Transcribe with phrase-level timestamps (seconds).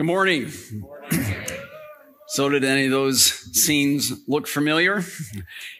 [0.00, 0.50] Good morning.
[2.26, 5.04] So, did any of those scenes look familiar?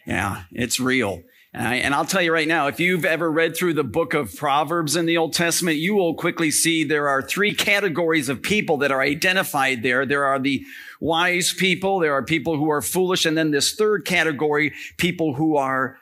[0.07, 1.23] yeah, it's real.
[1.55, 4.95] And I'll tell you right now, if you've ever read through the book of Proverbs
[4.95, 8.93] in the Old Testament, you will quickly see there are three categories of people that
[8.93, 10.05] are identified there.
[10.05, 10.67] There are the
[11.01, 15.57] wise people, there are people who are foolish, and then this third category, people who
[15.57, 15.97] are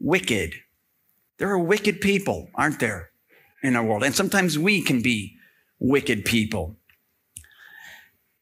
[0.00, 0.54] wicked.
[1.36, 3.10] There are wicked people, aren't there,
[3.62, 4.04] in our world?
[4.04, 5.36] And sometimes we can be
[5.78, 6.77] wicked people.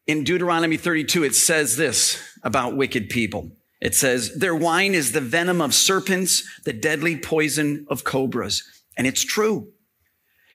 [0.07, 3.51] In Deuteronomy 32, it says this about wicked people.
[3.81, 8.63] It says, their wine is the venom of serpents, the deadly poison of cobras.
[8.97, 9.67] And it's true.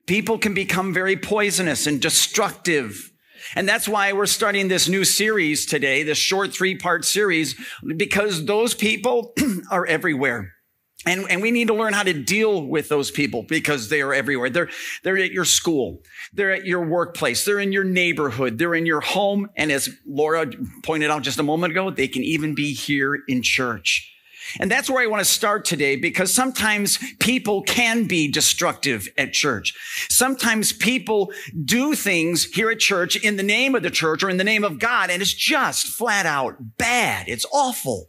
[0.07, 3.12] People can become very poisonous and destructive.
[3.55, 7.55] And that's why we're starting this new series today, this short three part series,
[7.96, 9.34] because those people
[9.71, 10.55] are everywhere.
[11.05, 14.15] And, and we need to learn how to deal with those people because they are
[14.15, 14.51] everywhere.
[14.51, 14.70] They're,
[15.02, 16.01] they're at your school.
[16.33, 17.45] They're at your workplace.
[17.45, 18.59] They're in your neighborhood.
[18.59, 19.51] They're in your home.
[19.57, 20.46] And as Laura
[20.84, 24.13] pointed out just a moment ago, they can even be here in church.
[24.60, 29.32] And that's where I want to start today because sometimes people can be destructive at
[29.32, 29.74] church.
[30.09, 31.32] Sometimes people
[31.65, 34.65] do things here at church in the name of the church or in the name
[34.65, 37.29] of God, and it's just flat out bad.
[37.29, 38.09] It's awful.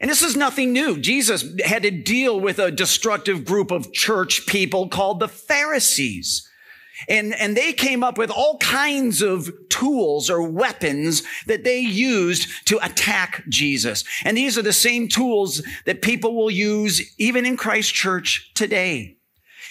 [0.00, 0.98] And this is nothing new.
[0.98, 6.48] Jesus had to deal with a destructive group of church people called the Pharisees.
[7.08, 12.66] And, and they came up with all kinds of tools or weapons that they used
[12.66, 14.04] to attack Jesus.
[14.24, 19.15] And these are the same tools that people will use even in Christ Church today.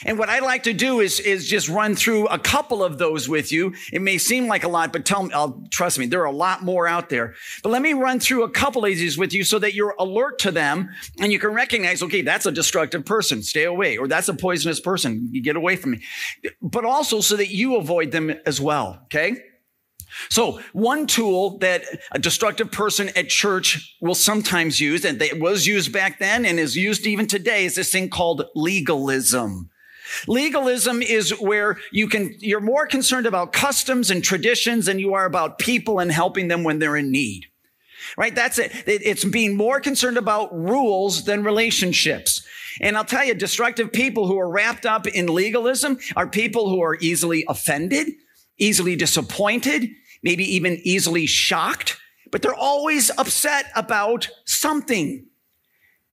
[0.05, 3.27] And what I'd like to do is, is just run through a couple of those
[3.27, 3.73] with you.
[3.91, 6.31] It may seem like a lot, but tell me, I'll, trust me, there are a
[6.31, 7.33] lot more out there.
[7.63, 10.39] But let me run through a couple of these with you so that you're alert
[10.39, 10.89] to them
[11.19, 13.41] and you can recognize, okay, that's a destructive person.
[13.41, 13.97] Stay away.
[13.97, 15.27] Or that's a poisonous person.
[15.31, 16.03] You get away from me.
[16.61, 19.01] But also so that you avoid them as well.
[19.05, 19.37] Okay.
[20.29, 25.67] So one tool that a destructive person at church will sometimes use, and it was
[25.67, 29.69] used back then and is used even today, is this thing called legalism.
[30.27, 35.25] Legalism is where you can, you're more concerned about customs and traditions than you are
[35.25, 37.45] about people and helping them when they're in need.
[38.17, 38.35] Right?
[38.35, 38.71] That's it.
[38.85, 42.45] It's being more concerned about rules than relationships.
[42.81, 46.81] And I'll tell you, destructive people who are wrapped up in legalism are people who
[46.81, 48.09] are easily offended,
[48.57, 49.89] easily disappointed,
[50.23, 51.97] maybe even easily shocked,
[52.31, 55.25] but they're always upset about something.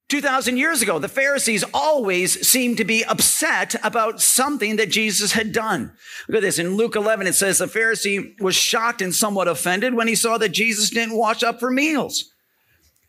[0.09, 5.51] 2,000 years ago, the Pharisees always seemed to be upset about something that Jesus had
[5.51, 5.93] done.
[6.27, 6.59] Look at this.
[6.59, 10.37] In Luke 11, it says the Pharisee was shocked and somewhat offended when he saw
[10.37, 12.31] that Jesus didn't wash up for meals.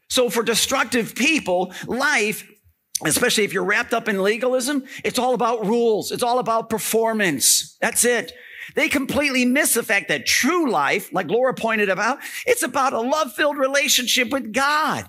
[0.09, 2.49] So for destructive people, life,
[3.05, 6.13] especially if you're wrapped up in legalism, it's all about rules.
[6.13, 7.77] It's all about performance.
[7.81, 8.33] That's it.
[8.77, 13.01] They completely miss the fact that true life, like Laura pointed out, it's about a
[13.01, 15.09] love filled relationship with God.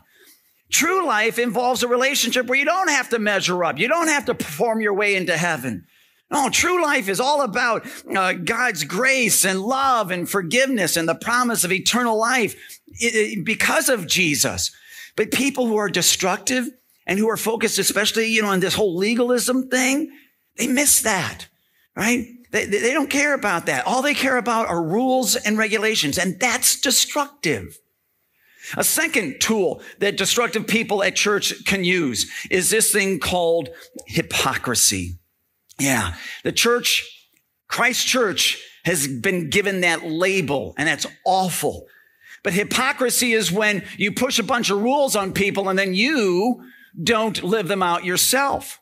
[0.71, 3.77] True life involves a relationship where you don't have to measure up.
[3.77, 5.85] You don't have to perform your way into heaven.
[6.31, 11.15] No, true life is all about uh, God's grace and love and forgiveness and the
[11.15, 12.79] promise of eternal life
[13.43, 14.71] because of Jesus.
[15.15, 16.67] But people who are destructive
[17.05, 20.11] and who are focused, especially, you know, on this whole legalism thing,
[20.57, 21.47] they miss that,
[21.95, 22.27] right?
[22.51, 23.85] They, they don't care about that.
[23.85, 27.79] All they care about are rules and regulations, and that's destructive.
[28.77, 33.69] A second tool that destructive people at church can use is this thing called
[34.07, 35.17] hypocrisy.
[35.79, 36.15] Yeah.
[36.43, 37.29] The church,
[37.67, 41.87] Christ Church has been given that label and that's awful.
[42.43, 46.63] But hypocrisy is when you push a bunch of rules on people and then you
[47.01, 48.79] don't live them out yourself.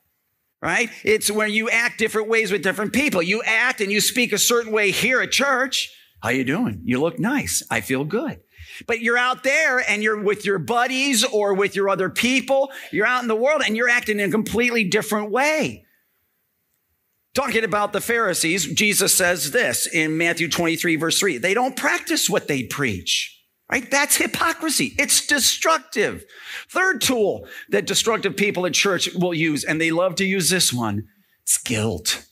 [0.61, 0.89] Right?
[1.03, 3.21] It's where you act different ways with different people.
[3.21, 5.93] You act and you speak a certain way here at church.
[6.21, 6.81] How you doing?
[6.85, 7.63] You look nice.
[7.69, 8.39] I feel good.
[8.87, 12.71] But you're out there and you're with your buddies or with your other people.
[12.91, 15.85] You're out in the world and you're acting in a completely different way.
[17.33, 22.29] Talking about the Pharisees, Jesus says this in Matthew 23, verse 3 they don't practice
[22.29, 23.39] what they preach.
[23.71, 23.89] Right?
[23.89, 24.93] That's hypocrisy.
[24.99, 26.25] It's destructive.
[26.69, 30.71] Third tool that destructive people at church will use, and they love to use this
[30.71, 31.07] one,
[31.41, 32.23] it's guilt.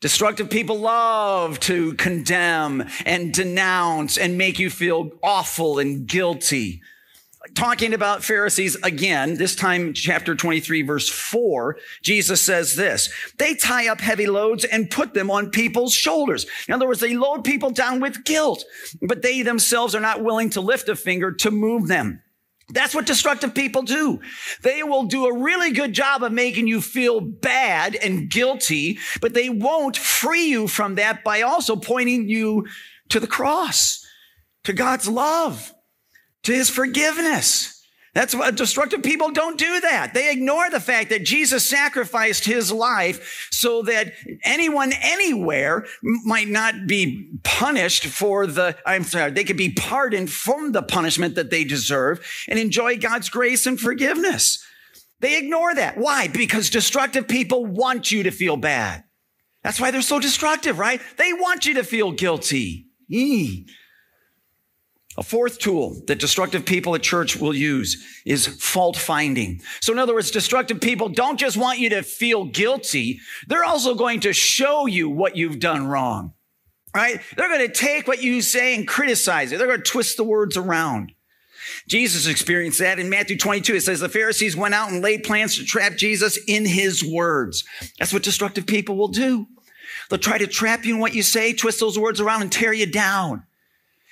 [0.00, 6.82] Destructive people love to condemn and denounce and make you feel awful and guilty.
[7.54, 13.88] Talking about Pharisees again, this time chapter 23 verse 4, Jesus says this, they tie
[13.88, 16.46] up heavy loads and put them on people's shoulders.
[16.68, 18.64] In other words, they load people down with guilt,
[19.02, 22.22] but they themselves are not willing to lift a finger to move them.
[22.70, 24.20] That's what destructive people do.
[24.62, 29.32] They will do a really good job of making you feel bad and guilty, but
[29.32, 32.66] they won't free you from that by also pointing you
[33.08, 34.04] to the cross,
[34.64, 35.72] to God's love,
[36.42, 37.77] to his forgiveness.
[38.18, 40.12] That's what destructive people don't do that.
[40.12, 44.12] They ignore the fact that Jesus sacrificed his life so that
[44.42, 50.72] anyone anywhere might not be punished for the, I'm sorry, they could be pardoned from
[50.72, 54.66] the punishment that they deserve and enjoy God's grace and forgiveness.
[55.20, 55.96] They ignore that.
[55.96, 56.26] Why?
[56.26, 59.04] Because destructive people want you to feel bad.
[59.62, 61.00] That's why they're so destructive, right?
[61.18, 62.88] They want you to feel guilty.
[65.18, 69.60] A fourth tool that destructive people at church will use is fault finding.
[69.80, 73.18] So in other words, destructive people don't just want you to feel guilty.
[73.48, 76.34] They're also going to show you what you've done wrong,
[76.94, 77.20] right?
[77.36, 79.58] They're going to take what you say and criticize it.
[79.58, 81.10] They're going to twist the words around.
[81.88, 83.74] Jesus experienced that in Matthew 22.
[83.74, 87.64] It says the Pharisees went out and laid plans to trap Jesus in his words.
[87.98, 89.48] That's what destructive people will do.
[90.10, 92.72] They'll try to trap you in what you say, twist those words around and tear
[92.72, 93.42] you down.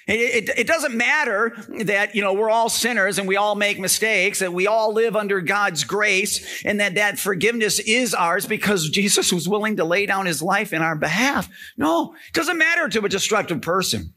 [0.07, 3.81] It, it, it, doesn't matter that, you know, we're all sinners and we all make
[3.81, 8.89] mistakes and we all live under God's grace and that that forgiveness is ours because
[8.89, 11.49] Jesus was willing to lay down his life in our behalf.
[11.77, 14.15] No, it doesn't matter to a destructive person.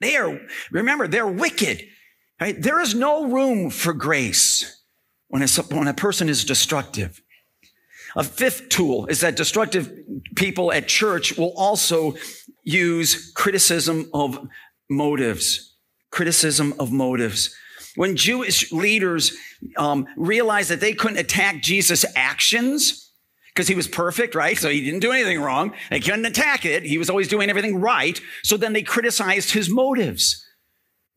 [0.00, 0.38] They are,
[0.70, 1.82] remember, they're wicked.
[2.38, 2.60] Right?
[2.60, 4.82] There is no room for grace
[5.28, 7.22] when a, when a person is destructive.
[8.16, 9.90] A fifth tool is that destructive
[10.34, 12.16] people at church will also
[12.64, 14.46] use criticism of
[14.92, 15.74] motives,
[16.10, 17.54] criticism of motives.
[17.96, 19.36] When Jewish leaders
[19.76, 23.10] um, realized that they couldn't attack Jesus' actions,
[23.54, 24.56] because he was perfect, right?
[24.56, 25.74] So he didn't do anything wrong.
[25.90, 26.84] They couldn't attack it.
[26.84, 28.18] He was always doing everything right.
[28.42, 30.42] So then they criticized his motives.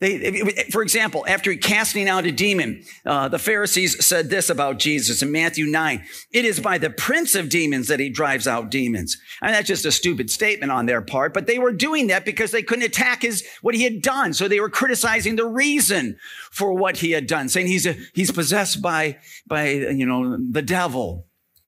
[0.01, 5.21] They, for example, after casting out a demon, uh, the Pharisees said this about Jesus
[5.21, 6.03] in Matthew 9.
[6.33, 9.17] It is by the prince of demons that he drives out demons.
[9.41, 12.51] Mean, that's just a stupid statement on their part, but they were doing that because
[12.51, 14.33] they couldn't attack his, what he had done.
[14.33, 16.17] So they were criticizing the reason
[16.51, 20.61] for what he had done, saying he's, a, he's possessed by, by, you know, the
[20.61, 21.25] devil.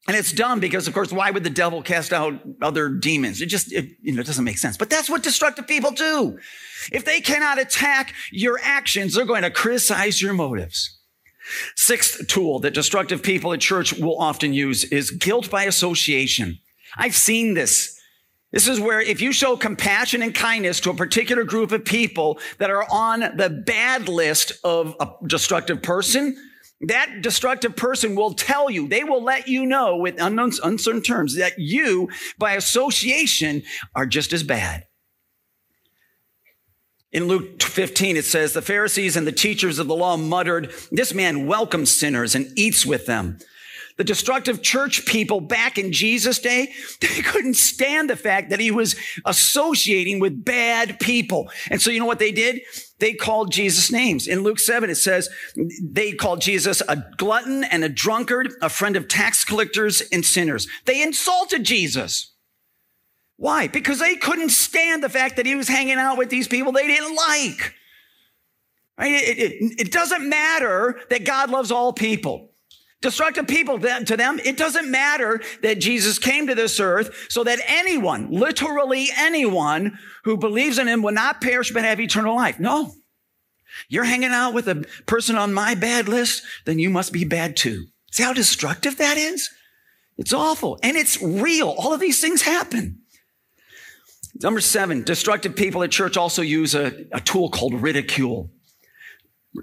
[0.07, 3.41] And it's dumb because, of course, why would the devil cast out other demons?
[3.41, 4.77] It just, it, you know, it doesn't make sense.
[4.77, 6.39] But that's what destructive people do.
[6.93, 10.97] If they cannot attack your actions, they're going to criticize your motives.
[11.75, 16.59] Sixth tool that destructive people at church will often use is guilt by association.
[16.95, 17.99] I've seen this.
[18.53, 22.39] This is where if you show compassion and kindness to a particular group of people
[22.59, 26.37] that are on the bad list of a destructive person,
[26.81, 31.57] that destructive person will tell you, they will let you know with uncertain terms that
[31.57, 33.63] you, by association,
[33.95, 34.85] are just as bad.
[37.11, 41.13] In Luke 15, it says, the Pharisees and the teachers of the law muttered, this
[41.13, 43.39] man welcomes sinners and eats with them.
[43.97, 46.71] The destructive church people back in Jesus' day,
[47.01, 48.95] they couldn't stand the fact that he was
[49.25, 51.49] associating with bad people.
[51.69, 52.61] And so you know what they did?
[52.99, 54.27] They called Jesus names.
[54.27, 55.29] In Luke 7, it says
[55.81, 60.67] they called Jesus a glutton and a drunkard, a friend of tax collectors and sinners.
[60.85, 62.33] They insulted Jesus.
[63.37, 63.67] Why?
[63.67, 66.87] Because they couldn't stand the fact that he was hanging out with these people they
[66.87, 67.75] didn't like.
[68.97, 69.13] Right?
[69.13, 72.46] It, it, it doesn't matter that God loves all people.
[73.01, 77.59] Destructive people to them, it doesn't matter that Jesus came to this earth so that
[77.67, 82.59] anyone, literally anyone who believes in him will not perish but have eternal life.
[82.59, 82.93] No.
[83.87, 87.55] You're hanging out with a person on my bad list, then you must be bad
[87.55, 87.85] too.
[88.11, 89.49] See how destructive that is?
[90.17, 90.79] It's awful.
[90.81, 91.69] And it's real.
[91.69, 93.01] All of these things happen.
[94.41, 98.49] Number seven, destructive people at church also use a, a tool called ridicule.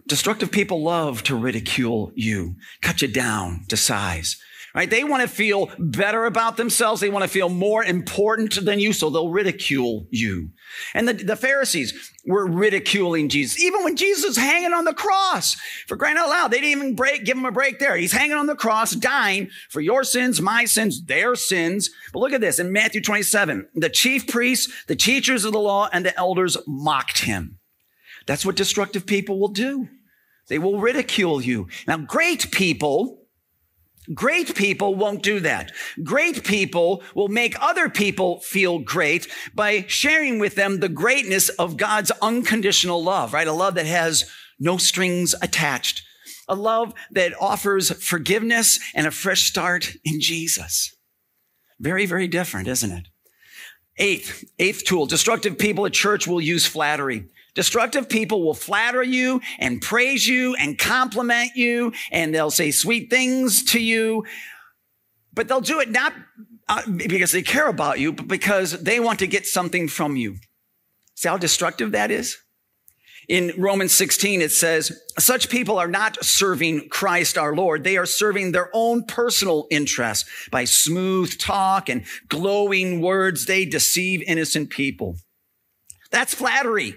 [0.07, 4.37] Destructive people love to ridicule you, cut you down to size.
[4.75, 4.91] Right?
[4.91, 7.01] They want to feel better about themselves.
[7.01, 10.51] They want to feel more important than you, so they'll ridicule you.
[10.95, 15.55] And the, the Pharisees were ridiculing Jesus, even when Jesus was hanging on the cross.
[15.87, 17.97] For crying out loud, they didn't even break, give him a break there.
[17.97, 21.91] He's hanging on the cross, dying for your sins, my sins, their sins.
[22.13, 23.69] But look at this in Matthew 27.
[23.75, 27.61] The chief priests, the teachers of the law, and the elders mocked him.
[28.27, 29.89] That's what destructive people will do.
[30.49, 31.69] They will ridicule you.
[31.87, 33.25] Now, great people,
[34.13, 35.73] Great people won't do that.
[36.03, 41.79] Great people will make other people feel great by sharing with them the greatness of
[41.79, 43.49] God's unconditional love, right?
[43.49, 46.03] A love that has no strings attached.
[46.47, 50.95] A love that offers forgiveness and a fresh start in Jesus.
[51.81, 53.09] Very, very different, isn't it?
[53.97, 57.29] Eighth, eighth tool, destructive people at church will use flattery.
[57.55, 63.11] Destructive people will flatter you and praise you and compliment you and they'll say sweet
[63.11, 64.25] things to you,
[65.33, 66.13] but they'll do it not
[66.69, 70.37] uh, because they care about you, but because they want to get something from you.
[71.15, 72.39] See how destructive that is?
[73.29, 77.83] In Romans 16, it says, such people are not serving Christ our Lord.
[77.83, 83.47] They are serving their own personal interests by smooth talk and glowing words.
[83.47, 85.17] They deceive innocent people.
[86.11, 86.97] That's flattery.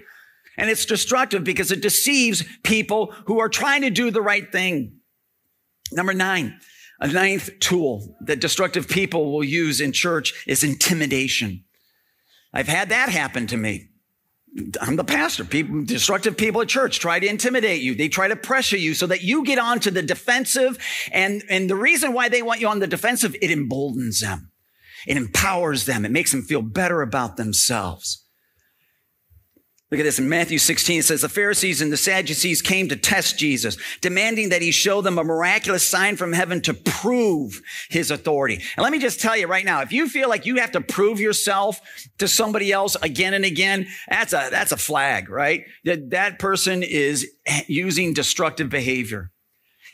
[0.56, 4.98] And it's destructive because it deceives people who are trying to do the right thing.
[5.92, 6.58] Number nine,
[7.00, 11.64] a ninth tool that destructive people will use in church is intimidation.
[12.52, 13.87] I've had that happen to me.
[14.80, 15.44] I'm the pastor.
[15.44, 17.94] People, destructive people at church try to intimidate you.
[17.94, 20.78] They try to pressure you so that you get onto the defensive.
[21.12, 24.50] And, and the reason why they want you on the defensive, it emboldens them.
[25.06, 26.04] It empowers them.
[26.04, 28.24] It makes them feel better about themselves.
[29.90, 31.00] Look at this in Matthew 16.
[31.00, 35.00] It says the Pharisees and the Sadducees came to test Jesus, demanding that he show
[35.00, 38.56] them a miraculous sign from heaven to prove his authority.
[38.76, 40.82] And let me just tell you right now, if you feel like you have to
[40.82, 41.80] prove yourself
[42.18, 45.64] to somebody else again and again, that's a, that's a flag, right?
[45.84, 47.26] That, that person is
[47.66, 49.30] using destructive behavior.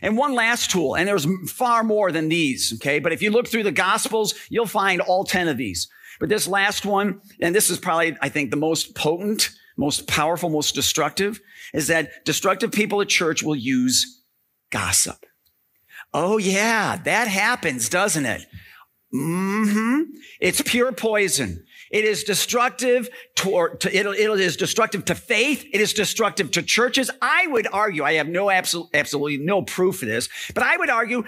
[0.02, 2.98] And one last tool, and there's far more than these, okay?
[2.98, 5.88] But if you look through the gospels, you'll find all 10 of these.
[6.18, 10.50] But this last one, and this is probably, I think, the most potent, most powerful,
[10.50, 11.40] most destructive,
[11.72, 14.22] is that destructive people at church will use
[14.70, 15.24] gossip.
[16.12, 18.46] Oh yeah, that happens, doesn't it?
[19.14, 20.02] Mm-hmm.
[20.40, 21.64] It's pure poison.
[21.90, 25.64] It is destructive to, to it, it is destructive to faith.
[25.72, 27.10] It is destructive to churches.
[27.22, 30.90] I would argue, I have no absolute, absolutely no proof of this, but I would
[30.90, 31.22] argue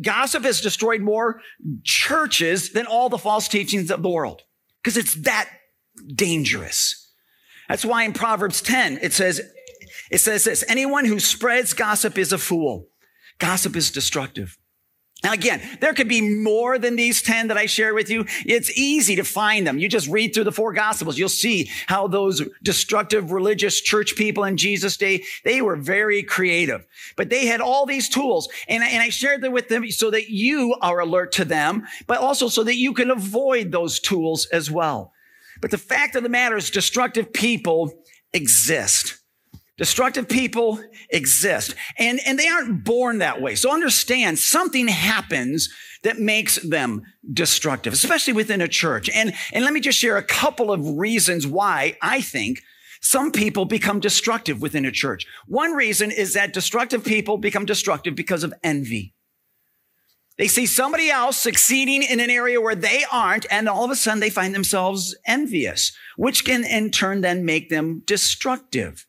[0.00, 1.42] gossip has destroyed more
[1.84, 4.42] churches than all the false teachings of the world
[4.82, 5.50] because it's that
[6.14, 7.09] dangerous.
[7.70, 9.40] That's why in Proverbs 10, it says,
[10.10, 12.88] it says this, anyone who spreads gossip is a fool.
[13.38, 14.58] Gossip is destructive.
[15.22, 18.24] Now again, there could be more than these 10 that I share with you.
[18.44, 19.78] It's easy to find them.
[19.78, 21.16] You just read through the four gospels.
[21.16, 26.84] You'll see how those destructive religious church people in Jesus' day, they were very creative,
[27.16, 30.28] but they had all these tools and, and I shared them with them so that
[30.28, 34.72] you are alert to them, but also so that you can avoid those tools as
[34.72, 35.12] well.
[35.60, 37.92] But the fact of the matter is destructive people
[38.32, 39.18] exist.
[39.76, 43.54] Destructive people exist and, and they aren't born that way.
[43.54, 45.70] So understand something happens
[46.02, 47.02] that makes them
[47.32, 49.08] destructive, especially within a church.
[49.08, 52.60] And, and let me just share a couple of reasons why I think
[53.00, 55.26] some people become destructive within a church.
[55.46, 59.14] One reason is that destructive people become destructive because of envy.
[60.40, 63.94] They see somebody else succeeding in an area where they aren't, and all of a
[63.94, 69.06] sudden they find themselves envious, which can in turn then make them destructive.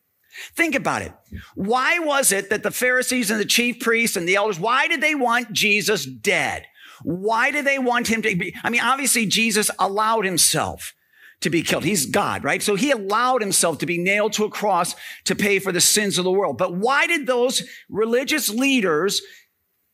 [0.57, 1.13] Think about it.
[1.55, 4.99] Why was it that the Pharisees and the chief priests and the elders, why did
[4.99, 6.65] they want Jesus dead?
[7.01, 8.53] Why did they want him to be?
[8.61, 10.93] I mean, obviously Jesus allowed himself
[11.39, 11.85] to be killed.
[11.85, 12.61] He's God, right?
[12.61, 14.95] So he allowed himself to be nailed to a cross
[15.25, 16.57] to pay for the sins of the world.
[16.57, 19.21] But why did those religious leaders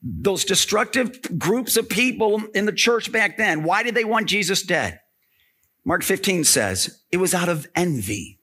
[0.02, 4.62] those destructive groups of people in the church back then, why did they want Jesus
[4.62, 5.00] dead?
[5.84, 8.40] Mark 15 says it was out of envy.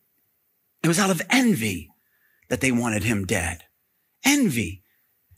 [0.83, 1.91] It was out of envy
[2.49, 3.65] that they wanted him dead.
[4.25, 4.83] Envy.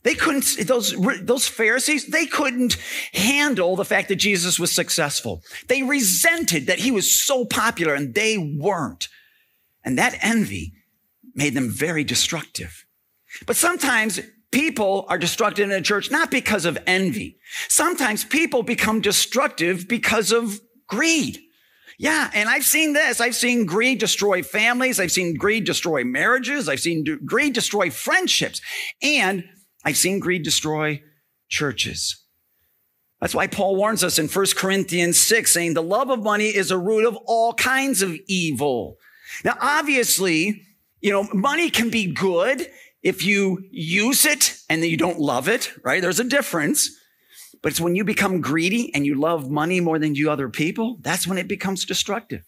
[0.03, 2.77] They couldn't, those, those Pharisees, they couldn't
[3.13, 5.43] handle the fact that Jesus was successful.
[5.67, 9.09] They resented that he was so popular and they weren't.
[9.83, 10.73] And that envy
[11.35, 12.85] made them very destructive.
[13.45, 17.37] But sometimes people are destructive in a church not because of envy.
[17.67, 21.39] Sometimes people become destructive because of greed.
[21.99, 23.19] Yeah, and I've seen this.
[23.19, 24.99] I've seen greed destroy families.
[24.99, 26.69] I've seen greed destroy marriages.
[26.69, 28.61] I've seen greed destroy friendships.
[29.01, 29.43] And
[29.83, 31.01] I've seen greed destroy
[31.49, 32.23] churches.
[33.19, 36.69] That's why Paul warns us in 1 Corinthians 6 saying the love of money is
[36.69, 38.97] a root of all kinds of evil.
[39.43, 40.61] Now, obviously,
[41.01, 42.67] you know, money can be good
[43.03, 46.01] if you use it and then you don't love it, right?
[46.01, 46.89] There's a difference.
[47.61, 50.97] But it's when you become greedy and you love money more than you other people,
[51.01, 52.43] that's when it becomes destructive.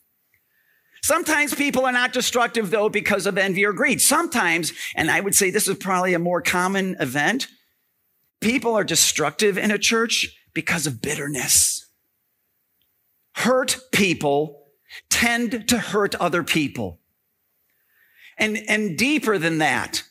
[1.01, 4.01] Sometimes people are not destructive though because of envy or greed.
[4.01, 7.47] Sometimes, and I would say this is probably a more common event,
[8.41, 11.87] people are destructive in a church because of bitterness.
[13.35, 14.65] Hurt people
[15.09, 16.99] tend to hurt other people.
[18.37, 20.03] And, and deeper than that,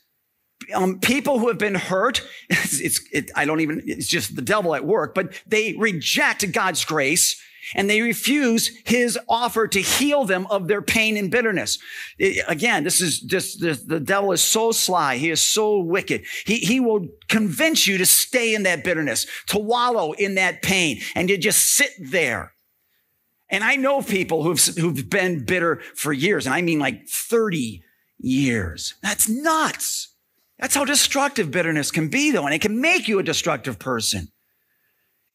[0.74, 4.42] um, people who have been hurt, it's, it's it, I don't even, it's just the
[4.42, 7.40] devil at work, but they reject God's grace
[7.74, 11.78] and they refuse his offer to heal them of their pain and bitterness.
[12.18, 15.16] It, again, this is just, the, the devil is so sly.
[15.16, 16.24] He is so wicked.
[16.46, 21.00] He, he will convince you to stay in that bitterness, to wallow in that pain
[21.14, 22.54] and to just sit there.
[23.50, 27.82] And I know people who've, who've been bitter for years, and I mean like 30
[28.18, 28.94] years.
[29.02, 30.14] That's nuts.
[30.58, 34.28] That's how destructive bitterness can be, though, and it can make you a destructive person.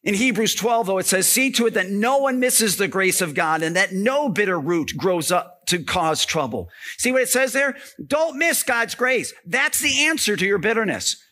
[0.03, 3.22] In Hebrews 12, though, it says, see to it that no one misses the grace
[3.22, 6.70] of God and that no bitter root grows up to cause trouble.
[6.98, 7.77] See what it says there?
[8.06, 9.34] Don't miss God's grace.
[9.46, 11.24] That's the answer to your bitterness.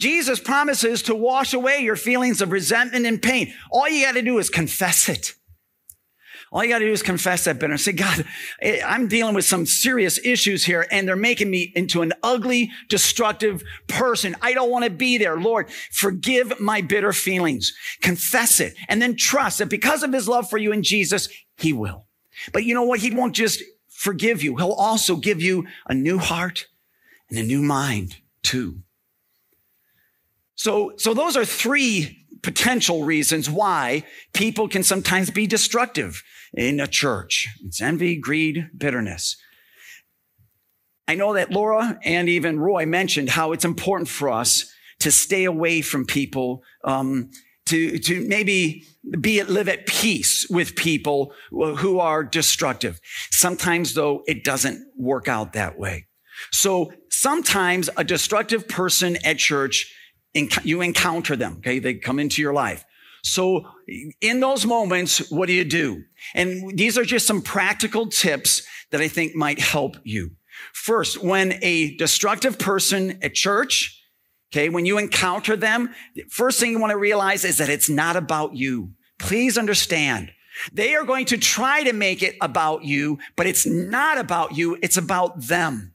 [0.00, 3.52] Jesus promises to wash away your feelings of resentment and pain.
[3.70, 5.34] All you got to do is confess it.
[6.50, 7.84] All you got to do is confess that bitterness.
[7.84, 8.24] Say, God,
[8.62, 12.70] eh, I'm dealing with some serious issues here and they're making me into an ugly,
[12.88, 14.34] destructive person.
[14.40, 15.38] I don't want to be there.
[15.38, 17.74] Lord, forgive my bitter feelings.
[18.00, 21.72] Confess it and then trust that because of his love for you in Jesus, he
[21.72, 22.06] will.
[22.52, 23.00] But you know what?
[23.00, 24.56] He won't just forgive you.
[24.56, 26.66] He'll also give you a new heart
[27.28, 28.82] and a new mind too.
[30.54, 36.22] So, so those are three potential reasons why people can sometimes be destructive
[36.54, 37.48] in a church.
[37.64, 39.36] It's envy, greed, bitterness.
[41.06, 45.44] I know that Laura and even Roy mentioned how it's important for us to stay
[45.44, 47.30] away from people, um,
[47.66, 48.84] to, to maybe
[49.20, 53.00] be at, live at peace with people who are destructive.
[53.30, 56.06] Sometimes though, it doesn't work out that way.
[56.52, 59.92] So sometimes a destructive person at church,
[60.34, 61.56] you encounter them.
[61.58, 61.78] Okay.
[61.78, 62.84] They come into your life.
[63.22, 63.66] So
[64.20, 66.04] in those moments, what do you do?
[66.34, 70.32] And these are just some practical tips that I think might help you.
[70.72, 74.02] First, when a destructive person at church,
[74.52, 75.94] okay, when you encounter them,
[76.30, 78.92] first thing you want to realize is that it's not about you.
[79.18, 80.30] Please understand.
[80.72, 84.78] They are going to try to make it about you, but it's not about you.
[84.82, 85.94] It's about them.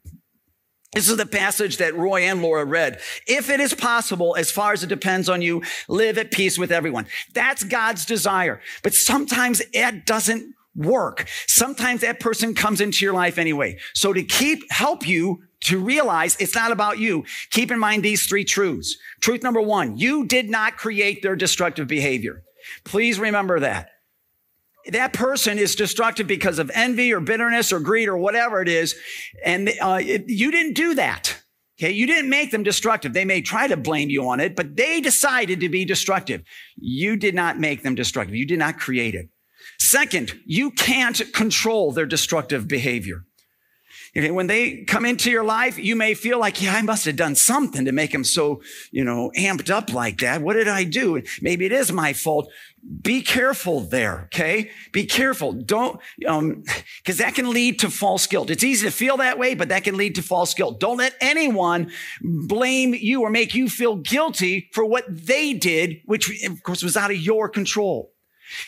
[0.94, 3.00] This is the passage that Roy and Laura read.
[3.28, 6.72] If it is possible, as far as it depends on you, live at peace with
[6.72, 7.08] everyone.
[7.34, 8.62] That's God's desire.
[8.84, 11.28] But sometimes it doesn't work.
[11.48, 13.78] Sometimes that person comes into your life anyway.
[13.94, 18.26] So to keep, help you to realize it's not about you, keep in mind these
[18.26, 18.98] three truths.
[19.22, 22.44] Truth number one, you did not create their destructive behavior.
[22.84, 23.93] Please remember that
[24.88, 28.96] that person is destructive because of envy or bitterness or greed or whatever it is.
[29.46, 31.38] And uh, it, you didn't do that.
[31.80, 31.92] Okay.
[31.92, 33.14] You didn't make them destructive.
[33.14, 36.44] They may try to blame you on it, but they decided to be destructive.
[36.76, 38.36] You did not make them destructive.
[38.36, 39.30] You did not create it.
[39.80, 43.26] Second, you can't control their destructive behavior.
[44.16, 47.34] When they come into your life, you may feel like, yeah, I must have done
[47.34, 50.44] something to make them so, you know, amped up like that.
[50.44, 51.24] What did I do?
[51.42, 52.48] Maybe it is my fault.
[53.02, 54.24] Be careful there.
[54.26, 54.72] Okay.
[54.92, 55.54] Be careful.
[55.54, 56.64] Don't, um,
[57.06, 58.50] cause that can lead to false guilt.
[58.50, 60.82] It's easy to feel that way, but that can lead to false guilt.
[60.82, 61.92] Don't let anyone
[62.22, 66.98] blame you or make you feel guilty for what they did, which of course was
[66.98, 68.14] out of your control.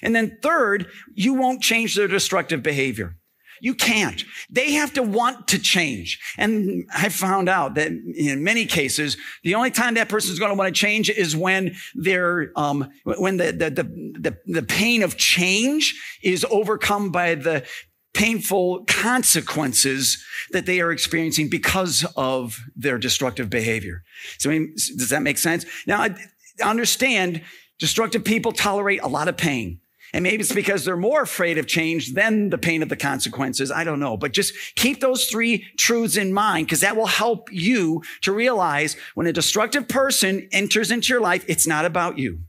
[0.02, 3.18] And then third, you won't change their destructive behavior.
[3.66, 4.24] You can't.
[4.48, 6.20] They have to want to change.
[6.38, 10.52] And I found out that in many cases, the only time that person is going
[10.52, 15.18] to want to change is when they're, um, when the, the, the, the, pain of
[15.18, 17.66] change is overcome by the
[18.14, 24.04] painful consequences that they are experiencing because of their destructive behavior.
[24.38, 25.66] So, I mean, does that make sense?
[25.88, 26.16] Now, I
[26.64, 27.42] understand
[27.80, 29.80] destructive people tolerate a lot of pain.
[30.16, 33.70] And maybe it's because they're more afraid of change than the pain of the consequences.
[33.70, 34.16] I don't know.
[34.16, 38.96] But just keep those three truths in mind because that will help you to realize
[39.16, 42.40] when a destructive person enters into your life, it's not about you.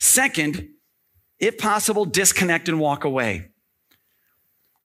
[0.00, 0.70] Second,
[1.38, 3.50] if possible, disconnect and walk away.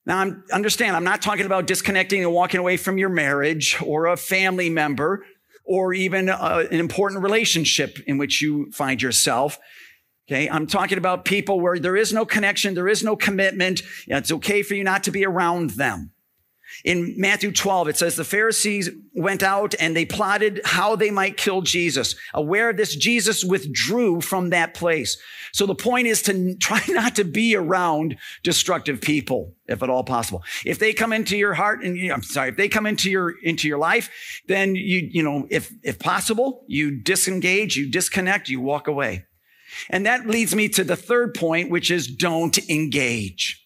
[0.04, 4.08] Now, I'm, understand, I'm not talking about disconnecting and walking away from your marriage or
[4.08, 5.24] a family member
[5.64, 9.58] or even a, uh, an important relationship in which you find yourself.
[10.28, 10.48] Okay.
[10.48, 12.74] I'm talking about people where there is no connection.
[12.74, 13.82] There is no commitment.
[14.06, 16.12] It's okay for you not to be around them.
[16.84, 21.38] In Matthew 12, it says the Pharisees went out and they plotted how they might
[21.38, 22.14] kill Jesus.
[22.34, 25.16] Aware of this, Jesus withdrew from that place.
[25.52, 30.04] So the point is to try not to be around destructive people, if at all
[30.04, 30.44] possible.
[30.64, 33.66] If they come into your heart and I'm sorry, if they come into your, into
[33.66, 34.10] your life,
[34.46, 39.24] then you, you know, if, if possible, you disengage, you disconnect, you walk away.
[39.90, 43.64] And that leads me to the third point, which is don't engage.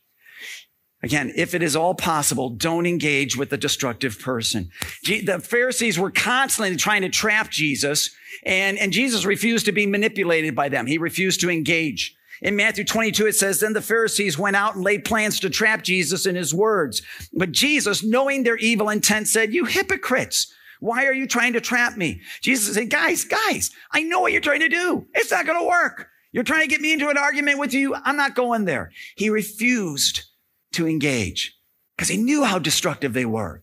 [1.05, 4.71] Again, if it is all possible, don't engage with the destructive person.
[5.05, 8.11] The Pharisees were constantly trying to trap Jesus,
[8.47, 10.87] and, and Jesus refused to be manipulated by them.
[10.87, 12.15] He refused to engage.
[12.41, 15.83] In Matthew 22, it says, Then the Pharisees went out and laid plans to trap
[15.83, 17.03] Jesus in his words.
[17.33, 20.53] But Jesus, knowing their evil intent, said, You hypocrites!
[20.83, 22.23] Why are you trying to trap me?
[22.41, 25.07] Jesus said, guys, guys, I know what you're trying to do.
[25.15, 26.09] It's not going to work.
[26.33, 27.95] You're trying to get me into an argument with you.
[27.95, 28.91] I'm not going there.
[29.15, 30.25] He refused
[30.73, 31.57] to engage
[31.97, 33.63] because he knew how destructive they were.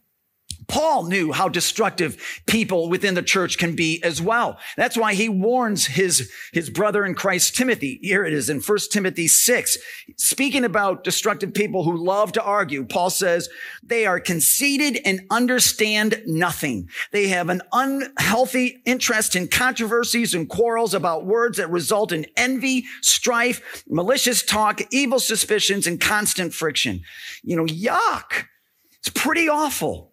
[0.69, 4.59] Paul knew how destructive people within the church can be as well.
[4.77, 7.99] That's why he warns his, his brother in Christ, Timothy.
[8.03, 9.77] Here it is in 1 Timothy 6.
[10.15, 13.49] Speaking about destructive people who love to argue, Paul says,
[13.81, 16.87] they are conceited and understand nothing.
[17.11, 22.85] They have an unhealthy interest in controversies and quarrels about words that result in envy,
[23.01, 27.01] strife, malicious talk, evil suspicions, and constant friction.
[27.41, 28.45] You know, yuck.
[28.99, 30.08] It's pretty awful.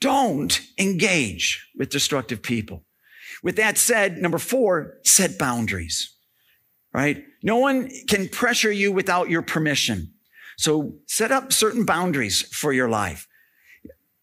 [0.00, 2.84] Don't engage with destructive people.
[3.42, 6.14] With that said, number four, set boundaries,
[6.92, 7.24] right?
[7.42, 10.14] No one can pressure you without your permission.
[10.56, 13.28] So set up certain boundaries for your life.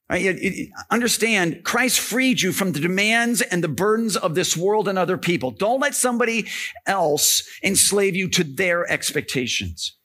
[0.10, 0.70] Right?
[0.92, 5.18] Understand, Christ freed you from the demands and the burdens of this world and other
[5.18, 5.52] people.
[5.52, 6.48] Don't let somebody
[6.86, 9.98] else enslave you to their expectations.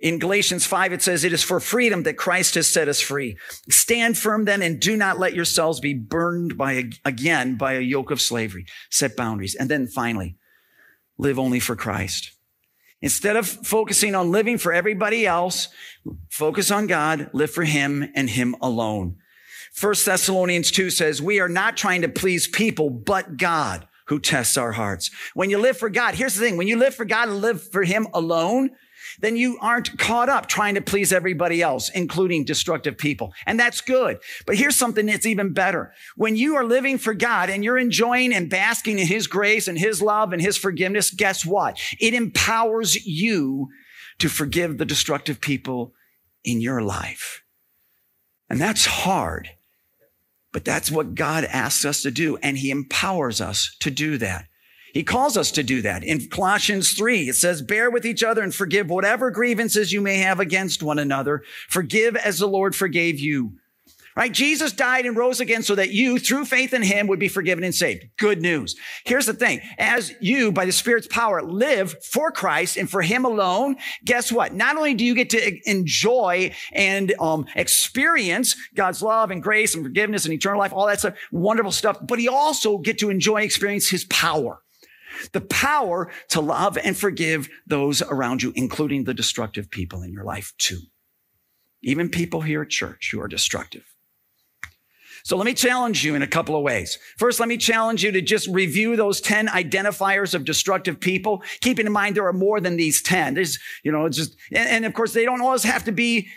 [0.00, 3.36] In Galatians 5, it says, It is for freedom that Christ has set us free.
[3.68, 8.10] Stand firm then and do not let yourselves be burned by, again, by a yoke
[8.10, 8.66] of slavery.
[8.90, 9.54] Set boundaries.
[9.54, 10.36] And then finally,
[11.18, 12.32] live only for Christ.
[13.00, 15.68] Instead of focusing on living for everybody else,
[16.30, 19.16] focus on God, live for Him and Him alone.
[19.72, 24.56] First Thessalonians 2 says, We are not trying to please people, but God who tests
[24.56, 25.10] our hearts.
[25.34, 26.56] When you live for God, here's the thing.
[26.56, 28.70] When you live for God and live for Him alone,
[29.20, 33.32] then you aren't caught up trying to please everybody else, including destructive people.
[33.46, 34.18] And that's good.
[34.46, 35.92] But here's something that's even better.
[36.16, 39.78] When you are living for God and you're enjoying and basking in His grace and
[39.78, 41.80] His love and His forgiveness, guess what?
[42.00, 43.68] It empowers you
[44.18, 45.94] to forgive the destructive people
[46.44, 47.42] in your life.
[48.48, 49.50] And that's hard.
[50.52, 54.46] But that's what God asks us to do, and He empowers us to do that.
[54.92, 56.04] He calls us to do that.
[56.04, 60.18] In Colossians 3, it says, bear with each other and forgive whatever grievances you may
[60.18, 61.42] have against one another.
[61.68, 63.54] Forgive as the Lord forgave you.
[64.14, 64.30] Right?
[64.30, 67.64] Jesus died and rose again so that you, through faith in him, would be forgiven
[67.64, 68.04] and saved.
[68.18, 68.76] Good news.
[69.06, 69.62] Here's the thing.
[69.78, 74.52] As you, by the Spirit's power, live for Christ and for him alone, guess what?
[74.52, 79.82] Not only do you get to enjoy and um, experience God's love and grace and
[79.82, 83.36] forgiveness and eternal life, all that stuff, wonderful stuff, but you also get to enjoy
[83.36, 84.60] and experience his power
[85.32, 90.24] the power to love and forgive those around you, including the destructive people in your
[90.24, 90.80] life too.
[91.82, 93.92] Even people here at church who are destructive.
[95.24, 96.98] So let me challenge you in a couple of ways.
[97.16, 101.86] First, let me challenge you to just review those 10 identifiers of destructive people, keeping
[101.86, 103.34] in mind there are more than these 10.
[103.34, 106.28] There's, you know, just, and, and of course, they don't always have to be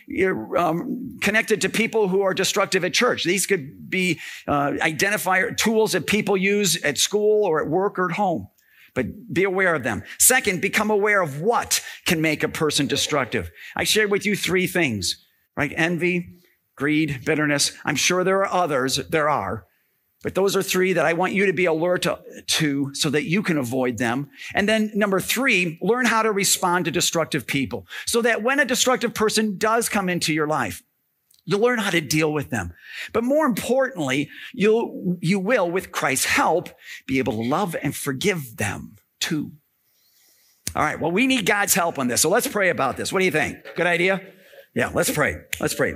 [0.56, 3.24] um, connected to people who are destructive at church.
[3.24, 8.12] These could be uh, identifier tools that people use at school or at work or
[8.12, 8.50] at home
[8.96, 10.04] but be aware of them.
[10.18, 13.52] Second, become aware of what can make a person destructive.
[13.76, 15.24] I shared with you three things,
[15.56, 15.74] right?
[15.76, 16.40] Envy,
[16.76, 17.74] greed, bitterness.
[17.84, 18.96] I'm sure there are others.
[19.10, 19.66] There are.
[20.24, 23.26] But those are three that I want you to be alert to, to, so that
[23.26, 24.32] you can avoid them.
[24.56, 28.66] And then number three, learn how to respond to destructive people so that when a
[28.66, 30.82] destructive person does come into your life,
[31.46, 32.74] You'll learn how to deal with them.
[33.14, 36.70] But more importantly, you'll, you will, with Christ's help,
[37.06, 39.52] be able to love and forgive them too.
[40.76, 41.00] All right.
[41.00, 42.22] Well, we need God's help on this.
[42.22, 43.14] So let's pray about this.
[43.14, 43.60] What do you think?
[43.76, 44.22] Good idea?
[44.76, 45.38] Yeah, let's pray.
[45.62, 45.94] Let's pray.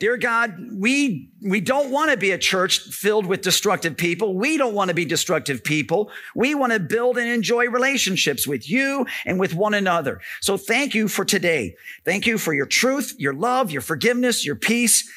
[0.00, 4.34] Dear God, we, we don't want to be a church filled with destructive people.
[4.34, 6.10] We don't want to be destructive people.
[6.36, 10.20] We want to build and enjoy relationships with you and with one another.
[10.42, 11.74] So thank you for today.
[12.04, 15.10] Thank you for your truth, your love, your forgiveness, your peace.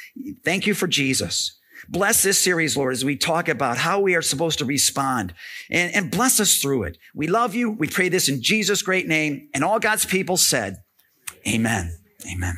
[0.45, 1.59] Thank you for Jesus.
[1.89, 5.33] Bless this series, Lord, as we talk about how we are supposed to respond
[5.69, 6.97] and, and bless us through it.
[7.13, 7.71] We love you.
[7.71, 9.49] We pray this in Jesus' great name.
[9.53, 10.77] And all God's people said,
[11.45, 11.97] Amen.
[12.31, 12.55] Amen.